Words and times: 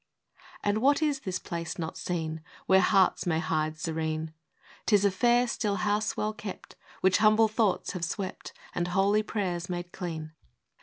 v. 0.33 0.39
And 0.63 0.77
what 0.79 1.03
is 1.03 1.19
this 1.19 1.37
place 1.37 1.77
not 1.77 1.95
seen, 1.95 2.41
Where 2.65 2.81
Hearts 2.81 3.27
may 3.27 3.37
hide 3.37 3.77
serene?—" 3.79 4.33
'T 4.87 4.95
is 4.95 5.05
a 5.05 5.11
fair 5.11 5.45
still 5.47 5.75
house 5.75 6.17
well 6.17 6.33
kept, 6.33 6.75
Which 7.01 7.19
humble 7.19 7.47
thoughts 7.47 7.91
have 7.91 8.03
swept, 8.03 8.51
And 8.73 8.87
holy 8.87 9.21
prayers 9.21 9.69
made 9.69 9.91
clean. 9.91 10.31